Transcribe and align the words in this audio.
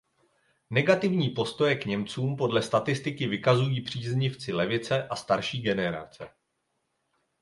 Negativní 0.69 1.29
postoje 1.29 1.75
k 1.75 1.85
Němcům 1.85 2.35
podle 2.35 2.61
statistiky 2.61 3.27
vykazují 3.27 3.81
příznivci 3.81 4.53
levice 4.53 5.07
a 5.07 5.15
starší 5.15 5.61
generace. 5.61 6.29